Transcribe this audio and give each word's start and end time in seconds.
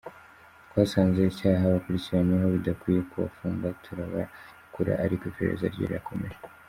Twasanze 0.67 1.19
icyaha 1.31 1.63
bakurikiranyweho 1.73 2.47
bidakwiye 2.55 3.01
kubafunga 3.09 3.67
turabarekura 3.83 4.91
ariko 5.05 5.23
iperereza 5.29 5.65
ryo 5.73 5.85
rirakomeje. 5.89 6.39